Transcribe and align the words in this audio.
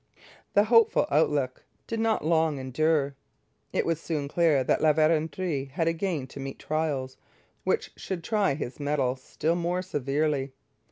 The 0.55 0.63
hopeful 0.63 1.05
outlook 1.11 1.63
did 1.85 1.99
not 1.99 2.25
long 2.25 2.57
endure. 2.57 3.15
It 3.71 3.85
was 3.85 4.01
soon 4.01 4.27
clear 4.27 4.63
that 4.63 4.81
La 4.81 4.93
Vérendrye 4.93 5.69
had 5.69 5.87
again 5.87 6.25
to 6.25 6.39
meet 6.39 6.57
trials 6.57 7.17
which 7.65 7.91
should 7.95 8.23
try 8.23 8.55
his 8.55 8.79
mettle 8.79 9.15
still 9.15 9.53
more 9.55 9.83
severely. 9.83 10.53